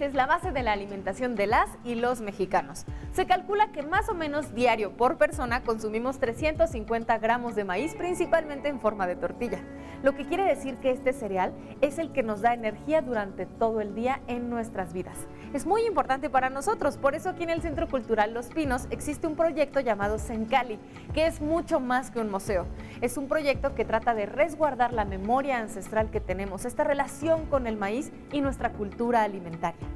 [0.00, 2.86] maíz es la base de la alimentación de las y los mexicanos.
[3.12, 8.68] Se calcula que más o menos diario por persona consumimos 350 gramos de maíz, principalmente
[8.68, 9.60] en forma de tortilla.
[10.02, 11.52] Lo que quiere decir que este cereal
[11.82, 15.26] es el que nos da energía durante todo el día en nuestras vidas.
[15.52, 19.26] Es muy importante para nosotros, por eso aquí en el Centro Cultural Los Pinos existe
[19.26, 20.78] un proyecto llamado Sencali,
[21.12, 22.66] que es mucho más que un museo.
[23.00, 27.66] Es un proyecto que trata de resguardar la memoria ancestral que tenemos, esta relación con
[27.66, 29.89] el maíz y nuestra cultura alimentaria.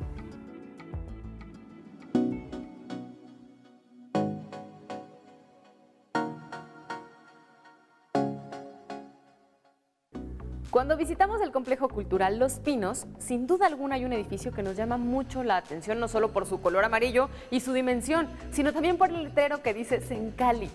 [10.84, 14.76] Cuando visitamos el complejo cultural Los Pinos, sin duda alguna hay un edificio que nos
[14.76, 18.98] llama mucho la atención, no solo por su color amarillo y su dimensión, sino también
[18.98, 20.68] por el letrero que dice Sencali.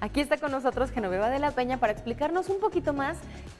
[0.00, 3.18] Aquí está con nosotros Genoveva de la Peña para explicarnos un poquito más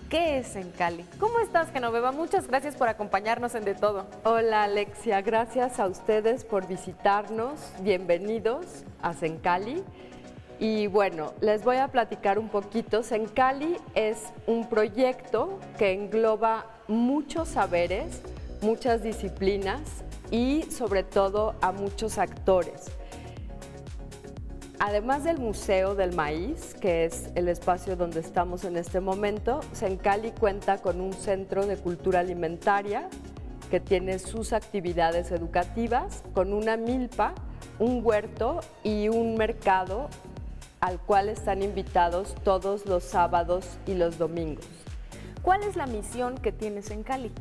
[0.08, 1.04] qué es Sencali.
[1.18, 2.12] ¿Cómo estás, Genoveva?
[2.12, 4.06] Muchas gracias por acompañarnos en De Todo.
[4.22, 5.22] Hola, Alexia.
[5.22, 7.58] Gracias a ustedes por visitarnos.
[7.80, 9.82] Bienvenidos a Sencali.
[10.58, 13.02] Y bueno, les voy a platicar un poquito.
[13.02, 18.22] Sencali es un proyecto que engloba muchos saberes,
[18.62, 19.80] muchas disciplinas
[20.30, 22.86] y sobre todo a muchos actores.
[24.78, 30.32] Además del Museo del Maíz, que es el espacio donde estamos en este momento, Sencali
[30.32, 33.08] cuenta con un centro de cultura alimentaria
[33.70, 37.34] que tiene sus actividades educativas, con una milpa,
[37.78, 40.08] un huerto y un mercado
[40.80, 44.66] al cual están invitados todos los sábados y los domingos.
[45.42, 47.32] ¿Cuál es la misión que tienes en Cali?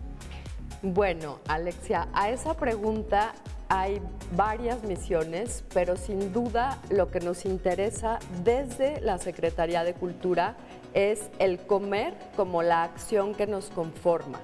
[0.81, 3.33] Bueno, Alexia, a esa pregunta
[3.69, 4.02] hay
[4.36, 10.55] varias misiones, pero sin duda lo que nos interesa desde la Secretaría de Cultura
[10.93, 14.39] es el comer como la acción que nos conforma.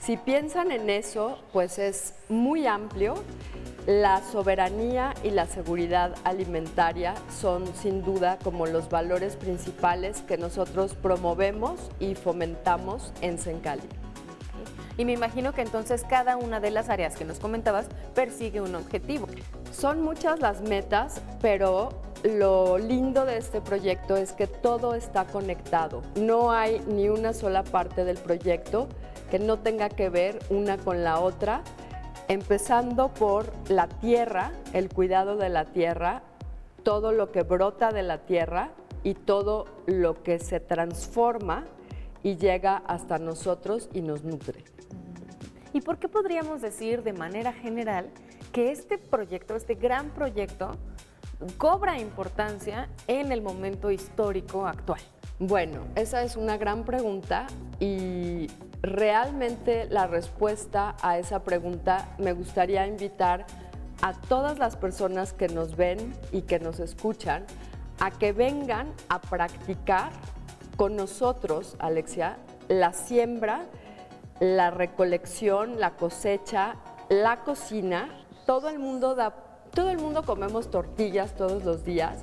[0.00, 3.14] Si piensan en eso, pues es muy amplio
[3.86, 10.94] la soberanía y la seguridad alimentaria son sin duda como los valores principales que nosotros
[10.94, 13.82] promovemos y fomentamos en Sencali.
[14.96, 18.74] Y me imagino que entonces cada una de las áreas que nos comentabas persigue un
[18.74, 19.26] objetivo.
[19.70, 21.90] Son muchas las metas, pero
[22.22, 26.02] lo lindo de este proyecto es que todo está conectado.
[26.16, 28.88] No hay ni una sola parte del proyecto
[29.30, 31.62] que no tenga que ver una con la otra
[32.28, 36.22] empezando por la tierra, el cuidado de la tierra,
[36.82, 38.70] todo lo que brota de la tierra
[39.02, 41.64] y todo lo que se transforma
[42.22, 44.64] y llega hasta nosotros y nos nutre.
[45.72, 48.10] ¿Y por qué podríamos decir de manera general
[48.52, 50.76] que este proyecto, este gran proyecto,
[51.56, 55.00] cobra importancia en el momento histórico actual?
[55.40, 57.46] Bueno, esa es una gran pregunta
[57.78, 58.48] y
[58.82, 63.46] realmente la respuesta a esa pregunta me gustaría invitar
[64.02, 67.46] a todas las personas que nos ven y que nos escuchan
[68.00, 70.10] a que vengan a practicar
[70.76, 72.36] con nosotros, Alexia,
[72.68, 73.62] la siembra,
[74.40, 76.74] la recolección, la cosecha,
[77.08, 78.10] la cocina.
[78.44, 79.34] Todo el mundo da,
[79.72, 82.18] todo el mundo comemos tortillas todos los días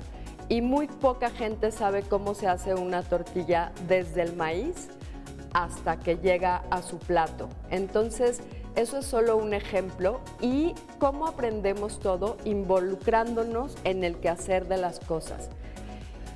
[0.48, 4.88] y muy poca gente sabe cómo se hace una tortilla desde el maíz
[5.52, 7.48] hasta que llega a su plato.
[7.70, 8.40] Entonces,
[8.76, 15.00] eso es solo un ejemplo y cómo aprendemos todo involucrándonos en el quehacer de las
[15.00, 15.50] cosas.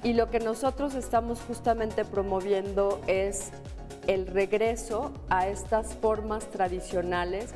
[0.03, 3.51] Y lo que nosotros estamos justamente promoviendo es
[4.09, 7.55] el regreso a estas formas tradicionales,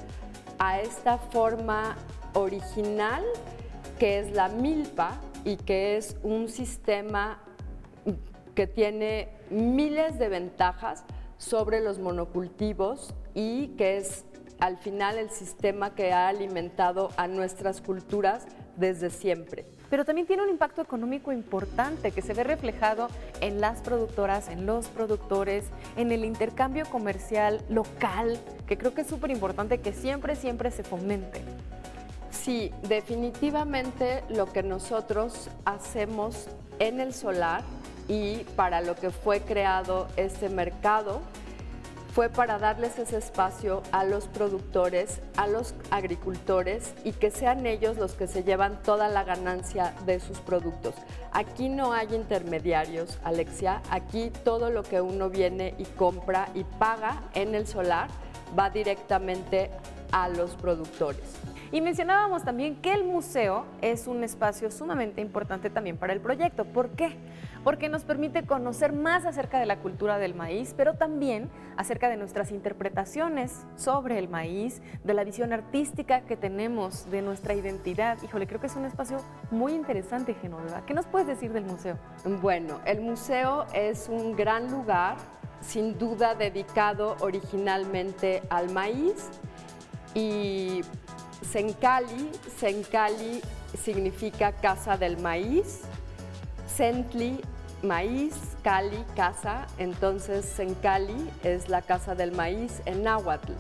[0.59, 1.97] a esta forma
[2.35, 3.25] original
[3.99, 7.41] que es la milpa y que es un sistema
[8.57, 11.05] que tiene miles de ventajas
[11.39, 14.25] sobre los monocultivos y que es
[14.59, 19.67] al final el sistema que ha alimentado a nuestras culturas desde siempre.
[19.89, 23.07] Pero también tiene un impacto económico importante que se ve reflejado
[23.41, 25.65] en las productoras, en los productores,
[25.97, 28.37] en el intercambio comercial local,
[28.67, 31.41] que creo que es súper importante que siempre, siempre se fomente.
[32.43, 36.47] Sí, definitivamente lo que nosotros hacemos
[36.79, 37.63] en el solar
[38.09, 41.21] y para lo que fue creado este mercado
[42.15, 47.99] fue para darles ese espacio a los productores, a los agricultores y que sean ellos
[47.99, 50.95] los que se llevan toda la ganancia de sus productos.
[51.33, 57.23] Aquí no hay intermediarios, Alexia, aquí todo lo que uno viene y compra y paga
[57.35, 58.09] en el solar
[58.59, 59.71] va directamente
[60.13, 61.56] a los productores.
[61.77, 66.65] Y mencionábamos también que el museo es un espacio sumamente importante también para el proyecto.
[66.65, 67.15] ¿Por qué?
[67.65, 72.17] Porque nos permite conocer más acerca de la cultura del maíz, pero también acerca de
[72.17, 78.17] nuestras interpretaciones sobre el maíz, de la visión artística que tenemos de nuestra identidad.
[78.23, 79.19] Híjole, creo que es un espacio
[79.51, 80.81] muy interesante, Genoveva.
[80.87, 81.99] ¿Qué nos puedes decir del museo?
[82.41, 85.19] Bueno, el museo es un gran lugar,
[85.61, 89.29] sin duda dedicado originalmente al maíz
[90.15, 90.81] y
[91.51, 93.41] Sencali, Sencali
[93.83, 95.83] significa casa del maíz,
[96.67, 97.41] Sentli,
[97.83, 103.53] maíz, Cali, casa, entonces Sencali es la casa del maíz en náhuatl.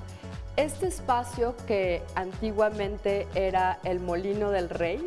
[0.56, 5.06] Este espacio que antiguamente era el molino del rey,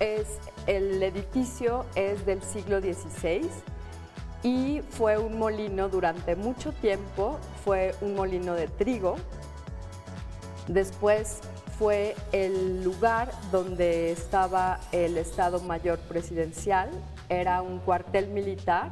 [0.00, 3.48] es, el edificio es del siglo XVI
[4.42, 9.16] y fue un molino durante mucho tiempo, fue un molino de trigo.
[10.68, 11.40] Después
[11.80, 16.90] fue el lugar donde estaba el Estado Mayor Presidencial,
[17.30, 18.90] era un cuartel militar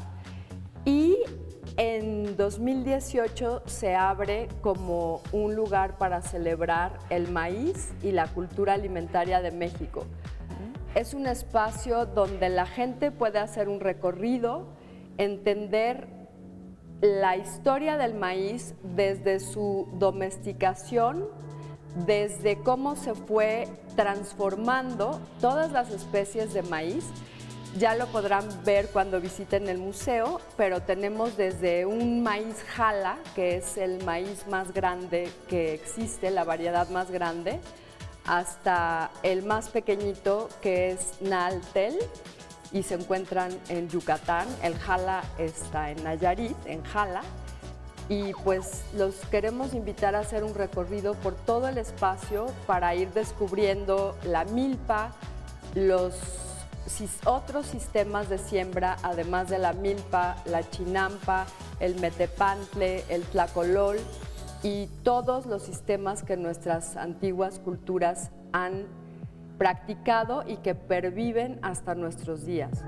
[0.87, 1.19] y
[1.77, 9.43] en 2018 se abre como un lugar para celebrar el maíz y la cultura alimentaria
[9.43, 10.07] de México.
[10.95, 14.67] Es un espacio donde la gente puede hacer un recorrido,
[15.19, 16.09] entender
[17.03, 21.29] la historia del maíz desde su domesticación,
[22.07, 27.05] desde cómo se fue transformando todas las especies de maíz
[27.77, 33.57] ya lo podrán ver cuando visiten el museo, pero tenemos desde un maíz jala, que
[33.57, 37.61] es el maíz más grande que existe, la variedad más grande,
[38.25, 41.97] hasta el más pequeñito que es Naltel
[42.73, 44.49] y se encuentran en Yucatán.
[44.63, 47.23] El jala está en Nayarit, en Jala.
[48.09, 53.11] Y pues los queremos invitar a hacer un recorrido por todo el espacio para ir
[53.13, 55.13] descubriendo la milpa,
[55.75, 56.15] los
[57.27, 61.47] otros sistemas de siembra, además de la milpa, la chinampa,
[61.81, 63.99] el metepantle, el tlacolol
[64.63, 68.87] y todos los sistemas que nuestras antiguas culturas han
[69.59, 72.85] practicado y que perviven hasta nuestros días.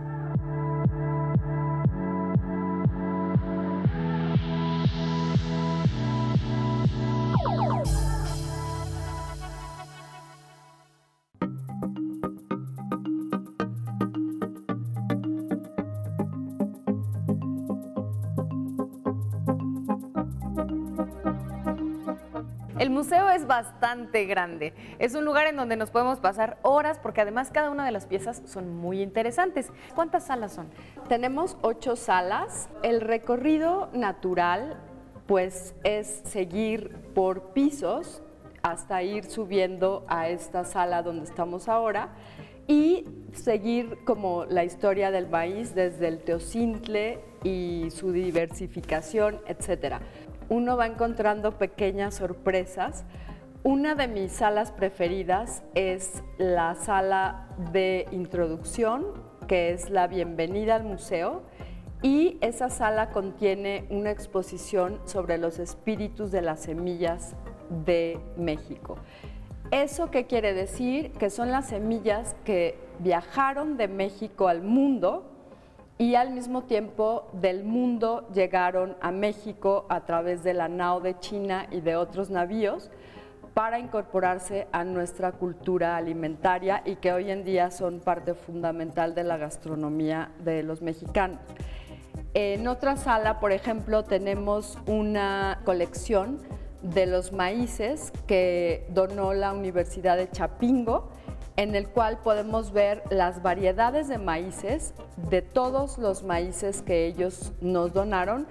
[24.27, 24.73] Grande.
[24.99, 28.07] Es un lugar en donde nos podemos pasar horas porque además cada una de las
[28.07, 29.71] piezas son muy interesantes.
[29.95, 30.69] ¿Cuántas salas son?
[31.09, 32.69] Tenemos ocho salas.
[32.83, 34.81] El recorrido natural
[35.27, 38.23] pues es seguir por pisos
[38.63, 42.11] hasta ir subiendo a esta sala donde estamos ahora
[42.67, 50.01] y seguir como la historia del maíz desde el teocintle y su diversificación, etcétera
[50.51, 53.05] uno va encontrando pequeñas sorpresas.
[53.63, 59.05] Una de mis salas preferidas es la sala de introducción,
[59.49, 61.43] que es la bienvenida al museo,
[62.01, 67.35] y esa sala contiene una exposición sobre los espíritus de las semillas
[67.85, 68.97] de México.
[69.71, 71.13] ¿Eso qué quiere decir?
[71.13, 75.25] Que son las semillas que viajaron de México al mundo
[75.99, 81.19] y al mismo tiempo del mundo llegaron a México a través de la nao de
[81.19, 82.91] China y de otros navíos
[83.55, 89.25] para incorporarse a nuestra cultura alimentaria y que hoy en día son parte fundamental de
[89.25, 91.39] la gastronomía de los mexicanos.
[92.35, 96.39] En otra sala, por ejemplo, tenemos una colección
[96.83, 101.11] de los maíces que donó la Universidad de Chapingo
[101.57, 104.95] en el cual podemos ver las variedades de maíces,
[105.29, 108.47] de todos los maíces que ellos nos donaron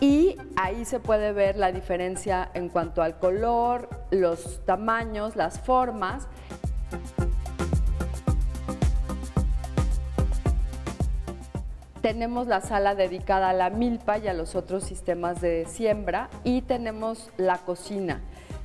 [0.00, 6.26] y ahí se puede ver la diferencia en cuanto al color, los tamaños, las formas.
[12.02, 16.60] Tenemos la sala dedicada a la milpa y a los otros sistemas de siembra y
[16.62, 18.20] tenemos la cocina.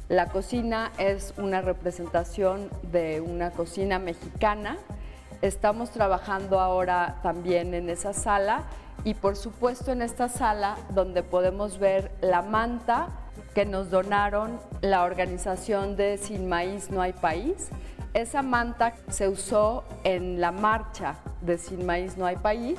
[0.10, 4.78] La cocina es una representación de una cocina mexicana.
[5.42, 8.64] Estamos trabajando ahora también en esa sala
[9.06, 13.08] y por supuesto en esta sala donde podemos ver la manta
[13.56, 17.70] que nos donaron la organización de Sin Maíz No Hay País.
[18.14, 22.78] Esa manta se usó en la marcha de Sin Maíz No Hay País.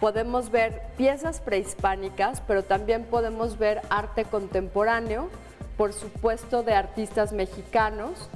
[0.00, 5.28] Podemos ver piezas prehispánicas, pero también podemos ver arte contemporáneo
[5.76, 8.28] por supuesto de artistas mexicanos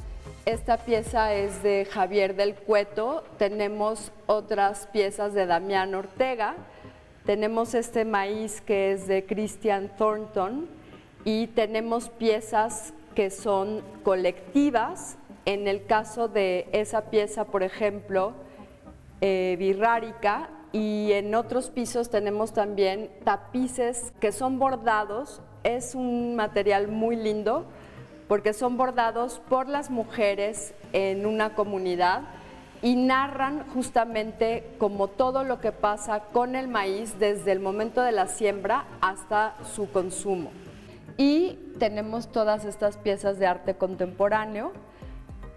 [0.46, 3.24] Esta pieza es de Javier del Cueto.
[3.38, 6.54] Tenemos otras piezas de Damián Ortega.
[7.24, 10.68] Tenemos este maíz que es de Christian Thornton
[11.24, 15.16] y tenemos piezas que son colectivas.
[15.46, 18.34] En el caso de esa pieza, por ejemplo,
[19.22, 25.40] eh, birrárica, y en otros pisos tenemos también tapices que son bordados.
[25.62, 27.64] Es un material muy lindo
[28.28, 32.22] porque son bordados por las mujeres en una comunidad
[32.82, 38.12] y narran justamente como todo lo que pasa con el maíz desde el momento de
[38.12, 40.50] la siembra hasta su consumo.
[41.16, 44.72] Y tenemos todas estas piezas de arte contemporáneo,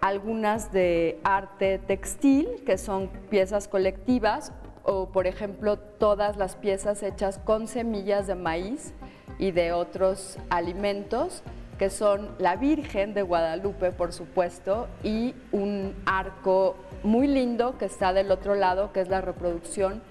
[0.00, 4.52] algunas de arte textil, que son piezas colectivas,
[4.84, 8.94] o por ejemplo todas las piezas hechas con semillas de maíz
[9.38, 11.42] y de otros alimentos
[11.78, 18.12] que son la Virgen de Guadalupe, por supuesto, y un arco muy lindo que está
[18.12, 20.02] del otro lado, que es la reproducción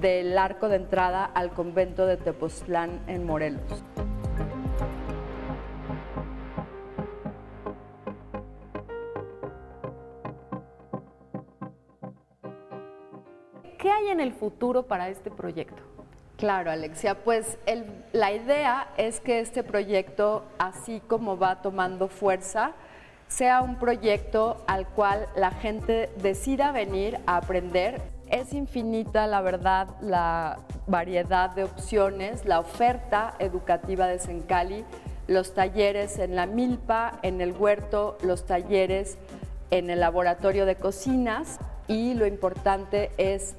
[0.00, 3.84] del arco de entrada al convento de Tepoztlán en Morelos.
[13.78, 15.89] ¿Qué hay en el futuro para este proyecto?
[16.40, 17.58] Claro, Alexia, pues
[18.14, 22.72] la idea es que este proyecto, así como va tomando fuerza,
[23.28, 28.00] sea un proyecto al cual la gente decida venir a aprender.
[28.30, 34.86] Es infinita, la verdad, la variedad de opciones, la oferta educativa de Sencali,
[35.26, 39.18] los talleres en la milpa, en el huerto, los talleres
[39.70, 43.56] en el laboratorio de cocinas y lo importante es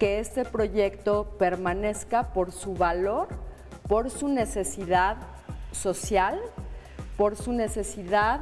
[0.00, 3.28] que este proyecto permanezca por su valor,
[3.86, 5.18] por su necesidad
[5.72, 6.40] social,
[7.18, 8.40] por su necesidad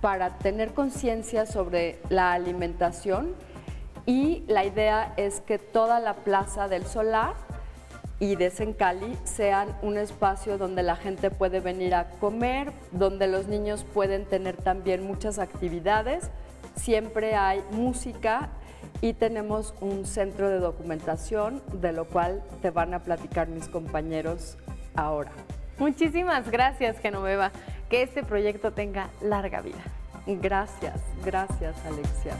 [0.00, 3.34] para tener conciencia sobre la alimentación
[4.06, 7.34] y la idea es que toda la Plaza del Solar
[8.20, 13.48] y de Sencali sean un espacio donde la gente puede venir a comer, donde los
[13.48, 16.30] niños pueden tener también muchas actividades.
[16.76, 18.50] Siempre hay música
[19.00, 24.58] y tenemos un centro de documentación de lo cual te van a platicar mis compañeros
[24.94, 25.32] ahora.
[25.78, 27.52] Muchísimas gracias, Genoveva.
[27.88, 29.82] Que este proyecto tenga larga vida.
[30.26, 32.36] Gracias, gracias, Alexia.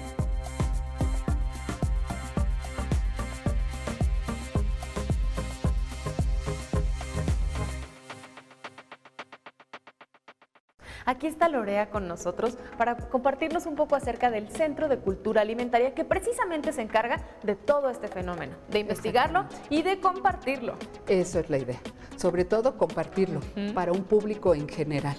[11.06, 15.94] Aquí está Lorea con nosotros para compartirnos un poco acerca del Centro de Cultura Alimentaria
[15.94, 20.76] que precisamente se encarga de todo este fenómeno, de investigarlo y de compartirlo.
[21.06, 21.80] Eso es la idea,
[22.20, 23.40] sobre todo compartirlo
[23.74, 25.16] para un público en general.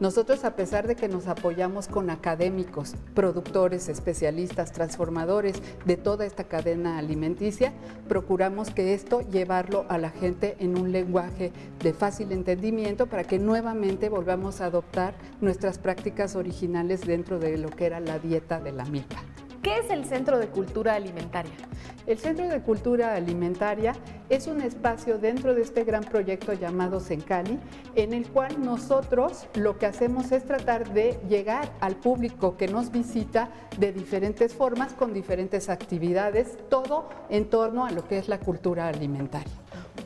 [0.00, 6.44] Nosotros, a pesar de que nos apoyamos con académicos, productores, especialistas, transformadores de toda esta
[6.44, 7.72] cadena alimenticia,
[8.08, 13.38] procuramos que esto llevarlo a la gente en un lenguaje de fácil entendimiento para que
[13.38, 18.72] nuevamente volvamos a adoptar nuestras prácticas originales dentro de lo que era la dieta de
[18.72, 19.22] la milpa.
[19.62, 21.52] ¿Qué es el Centro de Cultura Alimentaria?
[22.06, 23.92] El Centro de Cultura Alimentaria
[24.30, 27.58] es un espacio dentro de este gran proyecto llamado Sencali,
[27.94, 32.90] en el cual nosotros lo que hacemos es tratar de llegar al público que nos
[32.90, 38.40] visita de diferentes formas, con diferentes actividades, todo en torno a lo que es la
[38.40, 39.52] cultura alimentaria.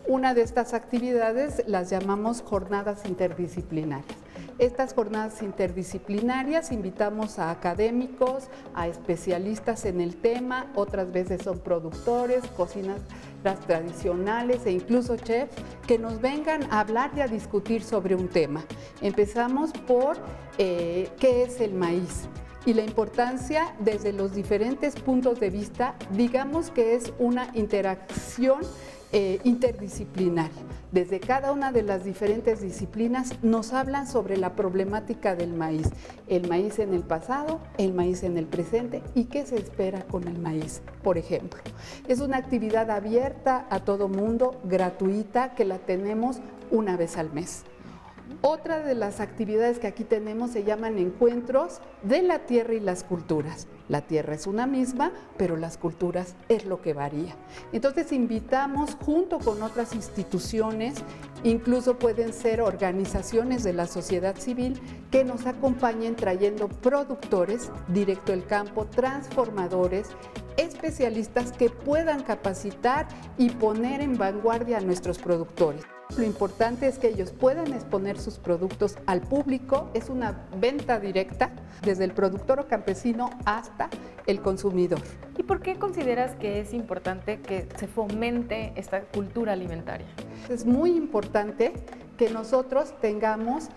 [0.08, 4.24] Una de estas actividades las llamamos jornadas interdisciplinarias.
[4.58, 12.44] Estas jornadas interdisciplinarias invitamos a académicos, a especialistas en el tema, otras veces son productores,
[12.56, 13.00] cocinas
[13.66, 15.56] tradicionales e incluso chefs
[15.88, 18.64] que nos vengan a hablar y a discutir sobre un tema.
[19.00, 20.16] Empezamos por
[20.58, 22.28] eh, qué es el maíz
[22.64, 28.61] y la importancia desde los diferentes puntos de vista, digamos que es una interacción
[29.14, 29.40] eh.
[30.90, 35.90] Desde cada una de las diferentes disciplinas nos hablan sobre la problemática del maíz,
[36.28, 40.26] el maíz en el pasado, el maíz en el presente y qué se espera con
[40.28, 41.61] el maíz, por ejemplo.
[42.09, 46.38] Es una actividad abierta a todo mundo, gratuita, que la tenemos
[46.71, 47.64] una vez al mes.
[48.40, 53.04] Otra de las actividades que aquí tenemos se llaman encuentros de la tierra y las
[53.04, 53.69] culturas.
[53.88, 57.37] La tierra es una misma, pero las culturas es lo que varía.
[57.73, 60.95] Entonces invitamos junto con otras instituciones,
[61.43, 68.47] incluso pueden ser organizaciones de la sociedad civil, que nos acompañen trayendo productores directo del
[68.47, 70.09] campo, transformadores,
[70.57, 75.93] especialistas que puedan capacitar y poner en vanguardia a nuestros productores.
[76.16, 81.50] Lo importante es que ellos puedan exponer sus productos al público, es una venta directa
[81.83, 83.90] desde el productor o campesino hasta
[84.26, 85.00] el consumidor.
[85.37, 90.06] ¿Y por qué consideras que es importante que se fomente esta cultura alimentaria?
[90.49, 91.73] Es muy importante
[92.16, 93.71] que nosotros tengamos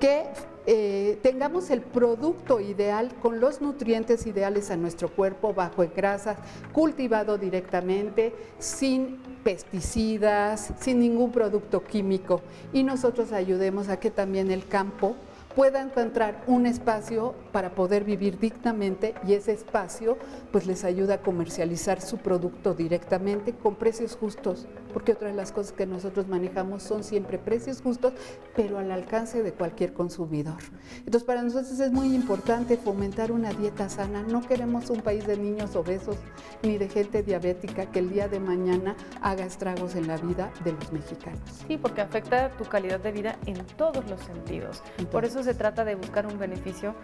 [0.00, 0.24] que
[0.66, 6.38] eh, tengamos el producto ideal con los nutrientes ideales a nuestro cuerpo, bajo en grasas,
[6.72, 12.40] cultivado directamente, sin pesticidas, sin ningún producto químico.
[12.72, 15.16] Y nosotros ayudemos a que también el campo
[15.54, 20.16] pueda encontrar un espacio para poder vivir dignamente y ese espacio
[20.52, 25.52] pues les ayuda a comercializar su producto directamente con precios justos, porque otra de las
[25.52, 28.12] cosas que nosotros manejamos son siempre precios justos,
[28.54, 30.58] pero al alcance de cualquier consumidor.
[30.98, 35.36] Entonces para nosotros es muy importante fomentar una dieta sana, no queremos un país de
[35.36, 36.16] niños obesos
[36.62, 40.72] ni de gente diabética que el día de mañana haga estragos en la vida de
[40.72, 41.40] los mexicanos.
[41.66, 44.82] Sí, porque afecta tu calidad de vida en todos los sentidos.
[45.10, 46.94] Por eso se trata de buscar un beneficio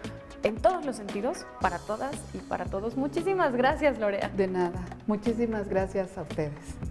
[0.43, 2.95] en todos los sentidos para todas y para todos.
[2.97, 4.29] Muchísimas gracias, Lorea.
[4.29, 4.85] De nada.
[5.07, 6.86] Muchísimas gracias a ustedes.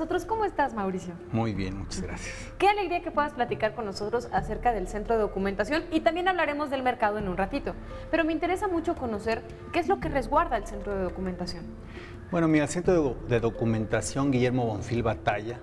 [0.00, 0.24] Nosotros.
[0.24, 1.12] ¿Cómo estás, Mauricio?
[1.30, 2.34] Muy bien, muchas gracias.
[2.56, 6.70] Qué alegría que puedas platicar con nosotros acerca del centro de documentación y también hablaremos
[6.70, 7.74] del mercado en un ratito.
[8.10, 9.42] Pero me interesa mucho conocer
[9.74, 11.66] qué es lo que resguarda el centro de documentación.
[12.30, 15.60] Bueno, mira, el centro de documentación Guillermo Bonfil Batalla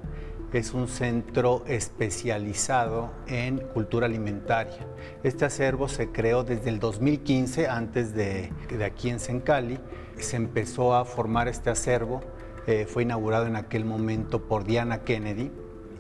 [0.54, 4.86] es un centro especializado en cultura alimentaria.
[5.24, 9.80] Este acervo se creó desde el 2015, antes de, de aquí en Sencali.
[10.18, 12.22] Se empezó a formar este acervo
[12.68, 15.52] eh, fue inaugurado en aquel momento por Diana Kennedy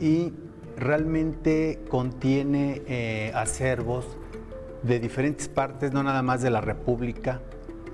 [0.01, 0.33] y
[0.75, 4.05] realmente contiene eh, acervos
[4.83, 7.41] de diferentes partes, no nada más de la República,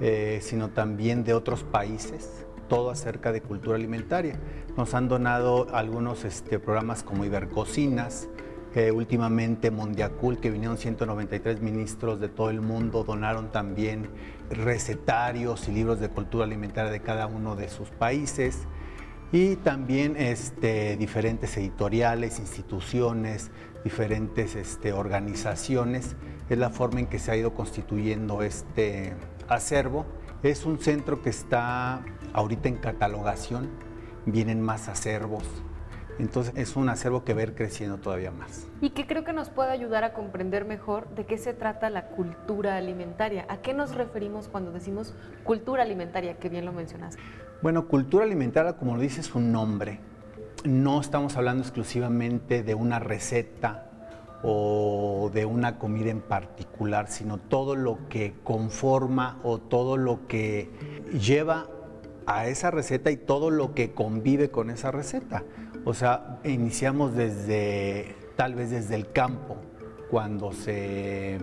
[0.02, 4.40] eh, sino también de otros países, todo acerca de cultura alimentaria.
[4.76, 8.28] Nos han donado algunos este, programas como Ibercocinas,
[8.94, 14.10] últimamente Mondiacul, que vinieron 193 ministros de todo el mundo, donaron también
[14.50, 18.68] recetarios y libros de cultura alimentaria de cada uno de sus países
[19.32, 23.50] y también este, diferentes editoriales, instituciones,
[23.84, 26.16] diferentes este, organizaciones.
[26.50, 29.14] Es la forma en que se ha ido constituyendo este
[29.48, 30.06] acervo.
[30.44, 33.70] Es un centro que está ahorita en catalogación,
[34.26, 35.44] vienen más acervos,
[36.20, 38.68] entonces es un acervo que ver creciendo todavía más.
[38.82, 42.08] Y que creo que nos puede ayudar a comprender mejor de qué se trata la
[42.08, 43.46] cultura alimentaria.
[43.50, 47.22] ¿A qué nos referimos cuando decimos cultura alimentaria, que bien lo mencionaste?
[47.62, 50.00] Bueno, cultura alimentaria, como lo dice, es un nombre.
[50.66, 53.90] No estamos hablando exclusivamente de una receta
[54.44, 60.70] o de una comida en particular, sino todo lo que conforma o todo lo que
[61.14, 61.68] lleva
[62.26, 65.44] a esa receta y todo lo que convive con esa receta.
[65.86, 69.58] O sea, iniciamos desde, tal vez desde el campo,
[70.10, 71.40] cuando se,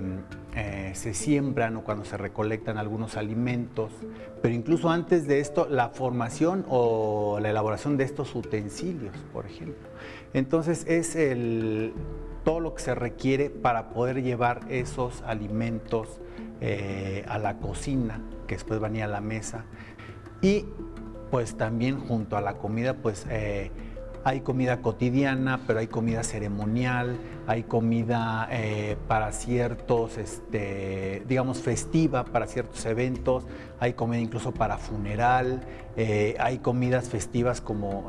[0.54, 3.90] eh, se, siembran o cuando se recolectan algunos alimentos,
[4.40, 9.88] pero incluso antes de esto, la formación o la elaboración de estos utensilios, por ejemplo.
[10.34, 11.92] Entonces es el,
[12.44, 16.20] todo lo que se requiere para poder llevar esos alimentos
[16.60, 19.64] eh, a la cocina, que después van a ir a la mesa.
[20.42, 20.64] Y
[21.30, 23.26] pues también junto a la comida, pues...
[23.30, 23.70] Eh,
[24.22, 32.26] hay comida cotidiana, pero hay comida ceremonial, hay comida eh, para ciertos, este, digamos, festiva,
[32.26, 33.46] para ciertos eventos,
[33.78, 35.62] hay comida incluso para funeral,
[35.96, 38.08] eh, hay comidas festivas como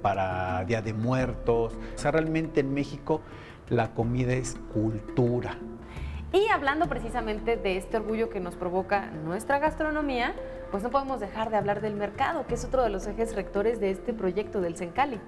[0.00, 1.74] para Día de Muertos.
[1.74, 3.20] O sea, realmente en México
[3.68, 5.58] la comida es cultura.
[6.32, 10.34] Y hablando precisamente de este orgullo que nos provoca nuestra gastronomía,
[10.70, 13.80] pues no podemos dejar de hablar del mercado, que es otro de los ejes rectores
[13.80, 15.20] de este proyecto del Sencali.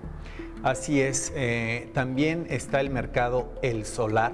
[0.62, 4.32] Así es, eh, también está el mercado El Solar,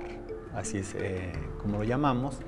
[0.54, 2.40] así es eh, como lo llamamos,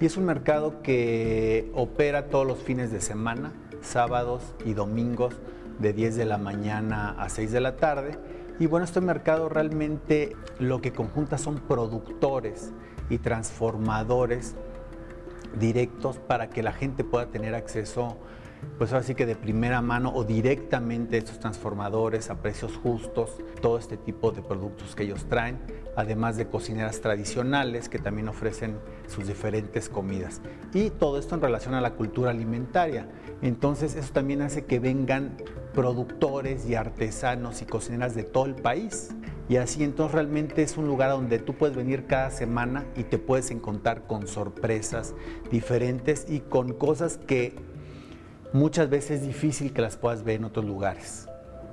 [0.00, 5.34] y es un mercado que opera todos los fines de semana, sábados y domingos,
[5.78, 8.16] de 10 de la mañana a 6 de la tarde.
[8.58, 12.72] Y bueno, este mercado realmente lo que conjunta son productores
[13.10, 14.54] y transformadores
[15.58, 18.16] directos para que la gente pueda tener acceso
[18.78, 23.78] pues ahora sí que de primera mano o directamente estos transformadores a precios justos, todo
[23.78, 25.58] este tipo de productos que ellos traen,
[25.96, 28.78] además de cocineras tradicionales que también ofrecen
[29.08, 30.42] sus diferentes comidas.
[30.74, 33.08] Y todo esto en relación a la cultura alimentaria.
[33.42, 35.36] Entonces eso también hace que vengan
[35.74, 39.10] productores y artesanos y cocineras de todo el país.
[39.48, 43.18] Y así entonces realmente es un lugar donde tú puedes venir cada semana y te
[43.18, 45.14] puedes encontrar con sorpresas
[45.50, 47.54] diferentes y con cosas que
[48.52, 51.28] muchas veces es difícil que las puedas ver en otros lugares.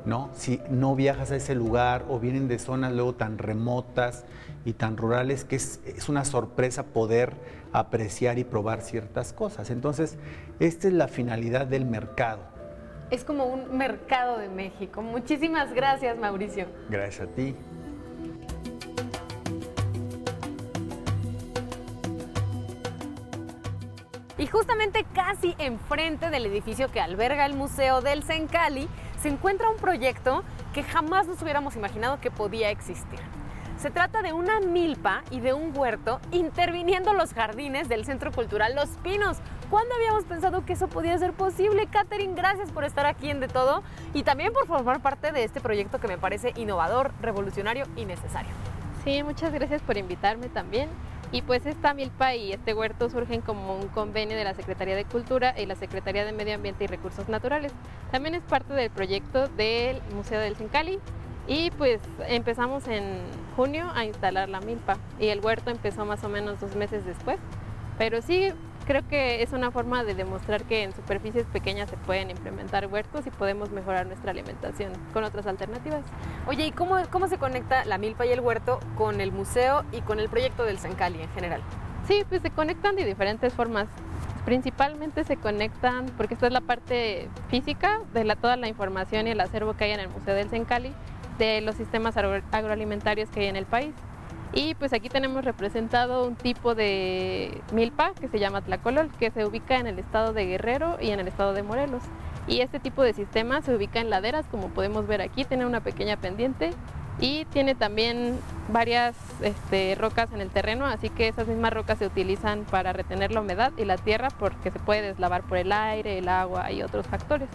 [0.05, 0.29] ¿No?
[0.33, 4.25] Si no viajas a ese lugar o vienen de zonas luego tan remotas
[4.65, 7.33] y tan rurales que es, es, una sorpresa poder
[7.71, 9.69] apreciar y probar ciertas cosas.
[9.69, 10.17] Entonces,
[10.59, 12.41] esta es la finalidad del mercado.
[13.09, 15.01] Es como un mercado de México.
[15.01, 16.67] Muchísimas gracias, Mauricio.
[16.89, 17.55] Gracias a ti.
[24.37, 28.87] Y justamente casi enfrente del edificio que alberga el Museo del Sencali
[29.21, 30.43] se encuentra un proyecto
[30.73, 33.19] que jamás nos hubiéramos imaginado que podía existir.
[33.77, 38.75] Se trata de una milpa y de un huerto interviniendo los jardines del Centro Cultural
[38.75, 39.37] Los Pinos.
[39.69, 41.87] ¿Cuándo habíamos pensado que eso podía ser posible?
[41.87, 45.59] Catherine, gracias por estar aquí en De Todo y también por formar parte de este
[45.59, 48.51] proyecto que me parece innovador, revolucionario y necesario.
[49.03, 50.89] Sí, muchas gracias por invitarme también.
[51.33, 55.03] Y pues esta milpa y este huerto surgen como un convenio de la Secretaría de
[55.03, 57.73] Cultura y la Secretaría de Medio Ambiente y Recursos Naturales.
[58.11, 60.99] También es parte del proyecto del Museo del Sencali
[61.47, 63.17] y pues empezamos en
[63.55, 67.39] junio a instalar la milpa y el huerto empezó más o menos dos meses después.
[67.97, 68.51] Pero sí,
[68.83, 73.25] creo que es una forma de demostrar que en superficies pequeñas se pueden implementar huertos
[73.25, 76.03] y podemos mejorar nuestra alimentación con otras alternativas.
[76.47, 80.01] Oye, ¿y cómo, cómo se conecta la milpa y el huerto con el museo y
[80.01, 81.61] con el proyecto del Sencali en general?
[82.07, 83.87] Sí, pues se conectan de diferentes formas.
[84.45, 89.31] Principalmente se conectan, porque esta es la parte física de la, toda la información y
[89.31, 90.93] el acervo que hay en el Museo del Sencali,
[91.37, 93.93] de los sistemas agroalimentarios que hay en el país.
[94.53, 99.45] Y pues aquí tenemos representado un tipo de milpa que se llama tlacolol, que se
[99.45, 102.03] ubica en el estado de Guerrero y en el estado de Morelos.
[102.47, 105.81] Y este tipo de sistema se ubica en laderas, como podemos ver aquí, tiene una
[105.81, 106.71] pequeña pendiente
[107.19, 108.37] y tiene también
[108.69, 113.31] varias este, rocas en el terreno, así que esas mismas rocas se utilizan para retener
[113.31, 116.83] la humedad y la tierra porque se puede deslavar por el aire, el agua y
[116.83, 117.49] otros factores.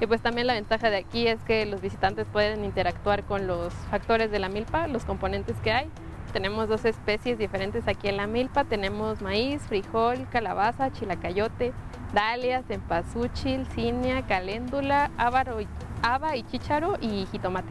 [0.00, 3.72] Y pues también la ventaja de aquí es que los visitantes pueden interactuar con los
[3.90, 5.88] factores de la milpa, los componentes que hay.
[6.32, 8.64] Tenemos dos especies diferentes aquí en la milpa.
[8.64, 11.72] Tenemos maíz, frijol, calabaza, chilacayote,
[12.14, 15.58] dalias, cempasúchil, cinia, caléndula, ávaro,
[16.02, 17.68] haba y chícharo y jitomate.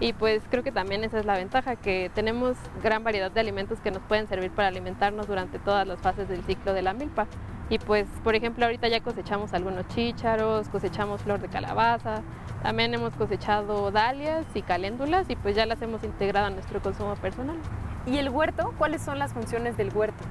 [0.00, 3.80] Y pues creo que también esa es la ventaja, que tenemos gran variedad de alimentos
[3.80, 7.26] que nos pueden servir para alimentarnos durante todas las fases del ciclo de la milpa.
[7.68, 12.22] Y pues, por ejemplo, ahorita ya cosechamos algunos chícharos, cosechamos flor de calabaza,
[12.62, 17.14] también hemos cosechado dalias y caléndulas y pues ya las hemos integrado a nuestro consumo
[17.16, 17.58] personal.
[18.06, 18.74] ¿Y el huerto?
[18.78, 20.24] ¿Cuáles son las funciones del huerto?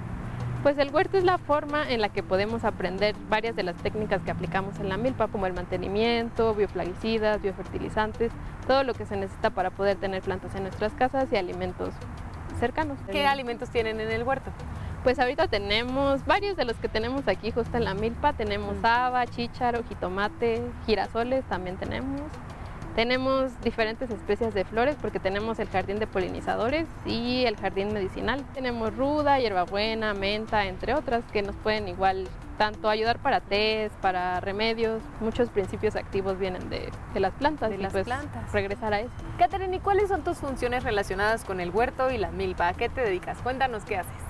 [0.64, 4.22] Pues el huerto es la forma en la que podemos aprender varias de las técnicas
[4.24, 8.32] que aplicamos en la milpa, como el mantenimiento, bioplaguicidas, biofertilizantes,
[8.68, 11.94] todo lo que se necesita para poder tener plantas en nuestras casas y alimentos
[12.60, 12.98] cercanos.
[13.10, 14.52] ¿Qué alimentos tienen en el huerto?
[15.04, 18.34] Pues ahorita tenemos varios de los que tenemos aquí justo en la milpa.
[18.34, 22.22] Tenemos haba, chícharo, jitomate, girasoles también tenemos.
[23.00, 28.44] Tenemos diferentes especies de flores porque tenemos el jardín de polinizadores y el jardín medicinal.
[28.54, 34.42] Tenemos ruda, hierbabuena, menta, entre otras que nos pueden igual tanto ayudar para tés, para
[34.42, 35.02] remedios.
[35.22, 37.70] Muchos principios activos vienen de, de las plantas.
[37.70, 38.52] De las pues plantas.
[38.52, 39.14] Regresar a eso.
[39.38, 42.68] Catherine, ¿y cuáles son tus funciones relacionadas con el huerto y la milpa?
[42.68, 43.38] ¿A qué te dedicas?
[43.38, 44.29] Cuéntanos qué haces.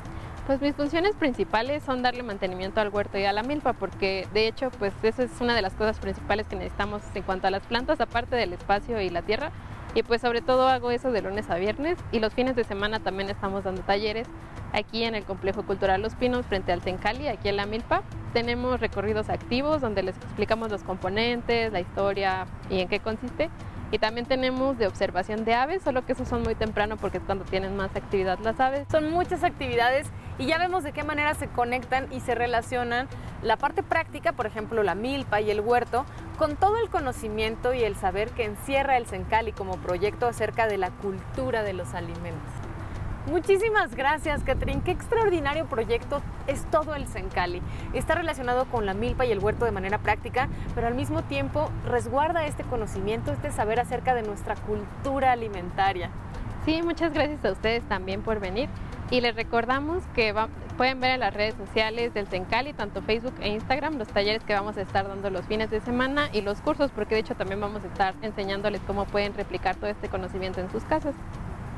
[0.49, 4.47] Pues mis funciones principales son darle mantenimiento al huerto y a la milpa, porque de
[4.47, 7.61] hecho, pues eso es una de las cosas principales que necesitamos en cuanto a las
[7.61, 9.51] plantas, aparte del espacio y la tierra.
[9.93, 12.99] Y pues sobre todo hago eso de lunes a viernes y los fines de semana
[12.99, 14.25] también estamos dando talleres
[14.73, 18.01] aquí en el Complejo Cultural Los Pinos frente al Tencali, aquí en la Milpa.
[18.33, 23.51] Tenemos recorridos activos donde les explicamos los componentes, la historia y en qué consiste.
[23.91, 27.23] Y también tenemos de observación de aves, solo que esos son muy temprano porque es
[27.23, 28.87] cuando tienen más actividad las aves.
[28.91, 30.07] Son muchas actividades
[30.39, 33.07] y ya vemos de qué manera se conectan y se relacionan
[33.43, 36.05] la parte práctica, por ejemplo, la milpa y el huerto,
[36.37, 40.77] con todo el conocimiento y el saber que encierra el Sencali como proyecto acerca de
[40.77, 42.49] la cultura de los alimentos.
[43.29, 44.81] Muchísimas gracias, Catrín.
[44.81, 47.61] Qué extraordinario proyecto es todo el Sencali.
[47.93, 51.69] Está relacionado con la milpa y el huerto de manera práctica, pero al mismo tiempo
[51.85, 56.09] resguarda este conocimiento, este saber acerca de nuestra cultura alimentaria.
[56.65, 58.69] Sí, muchas gracias a ustedes también por venir
[59.11, 63.33] y les recordamos que, va- Pueden ver en las redes sociales del Sencali, tanto Facebook
[63.41, 66.61] e Instagram, los talleres que vamos a estar dando los fines de semana y los
[66.61, 70.61] cursos, porque de hecho también vamos a estar enseñándoles cómo pueden replicar todo este conocimiento
[70.61, 71.15] en sus casas.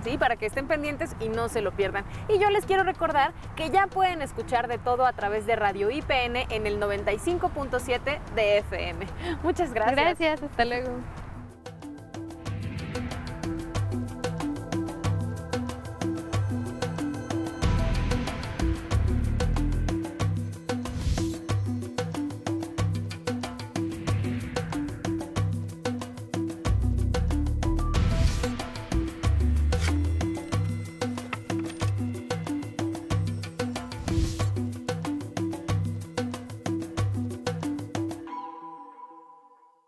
[0.03, 2.03] Sí, para que estén pendientes y no se lo pierdan.
[2.29, 5.89] Y yo les quiero recordar que ya pueden escuchar de todo a través de Radio
[5.89, 9.07] IPN en el 95.7 de FM.
[9.41, 9.95] Muchas gracias.
[9.95, 10.89] Gracias, hasta luego.